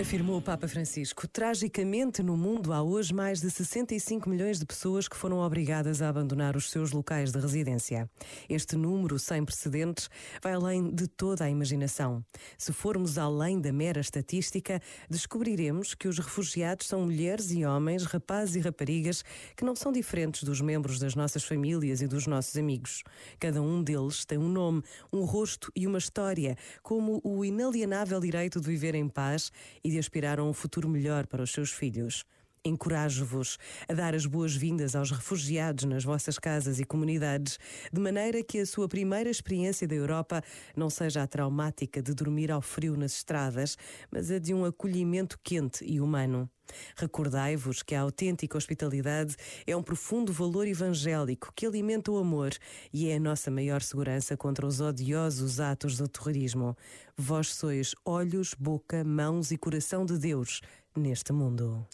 [0.00, 1.28] Afirmou o Papa Francisco.
[1.28, 6.08] Tragicamente, no mundo há hoje mais de 65 milhões de pessoas que foram obrigadas a
[6.08, 8.10] abandonar os seus locais de residência.
[8.48, 10.08] Este número, sem precedentes,
[10.42, 12.24] vai além de toda a imaginação.
[12.56, 18.56] Se formos além da mera estatística, descobriremos que os refugiados são mulheres e homens, rapazes
[18.56, 19.22] e raparigas
[19.54, 23.02] que não são diferentes dos membros das nossas famílias e dos nossos amigos.
[23.38, 24.82] Cada um deles tem um nome,
[25.12, 29.52] um rosto e uma história, como o inalienável direito de viver em paz
[29.84, 32.24] e de aspirar a um futuro melhor para os seus filhos.
[32.64, 33.58] Encorajo-vos
[33.88, 37.58] a dar as boas-vindas aos refugiados nas vossas casas e comunidades,
[37.92, 40.40] de maneira que a sua primeira experiência da Europa
[40.76, 43.76] não seja a traumática de dormir ao frio nas estradas,
[44.12, 46.48] mas a de um acolhimento quente e humano.
[46.96, 49.34] Recordai-vos que a autêntica hospitalidade
[49.66, 52.52] é um profundo valor evangélico que alimenta o amor
[52.92, 56.76] e é a nossa maior segurança contra os odiosos atos do terrorismo.
[57.16, 60.60] Vós sois olhos, boca, mãos e coração de Deus
[60.96, 61.84] neste mundo.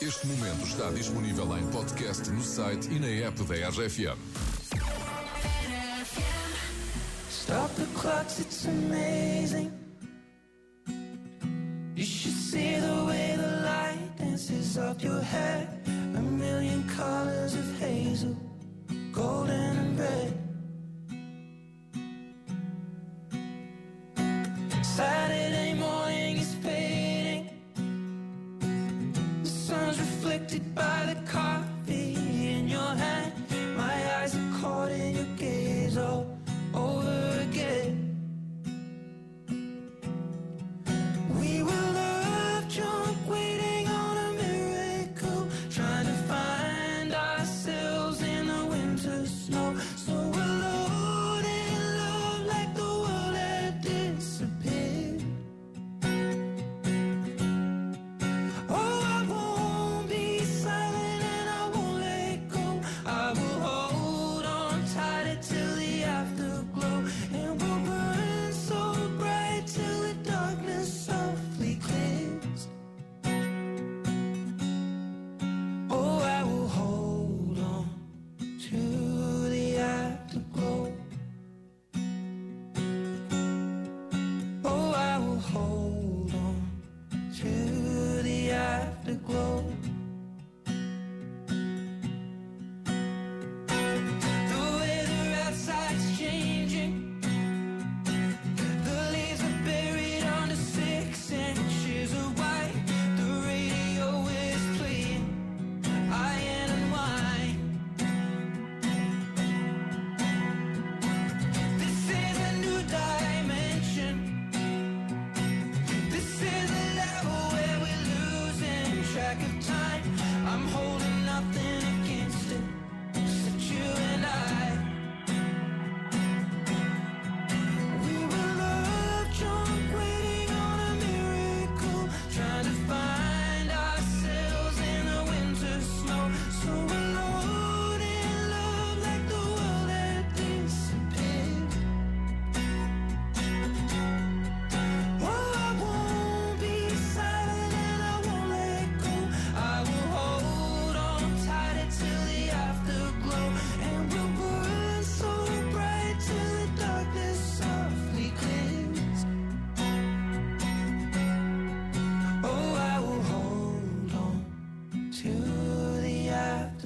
[0.00, 4.18] Este momento está disponível em podcast no site e na app da RFM.
[7.30, 9.72] Stop the clocks, it's amazing.
[11.96, 15.75] You should see the way the light dances your hair.
[30.56, 30.85] sit back.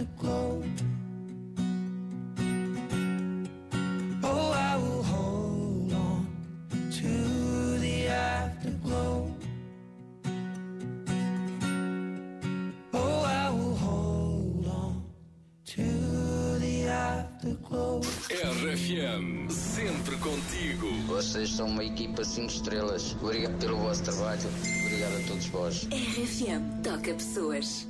[0.00, 0.62] Afterglow.
[4.22, 6.26] Oh, I will hold on
[6.90, 9.30] to the afterglow.
[12.94, 15.02] Oh, I will hold on
[15.66, 18.00] to the afterglow.
[18.00, 20.90] RFM, sempre contigo.
[21.06, 23.16] Vocês são uma equipa 5 estrelas.
[23.20, 24.48] Obrigado pelo vosso trabalho.
[24.86, 25.88] Obrigado a todos vós.
[25.90, 27.89] RFM toca pessoas.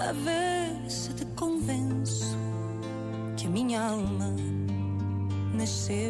[0.00, 2.36] a ver se te convenço
[3.36, 4.34] que a minha alma
[5.54, 6.00] nasceu.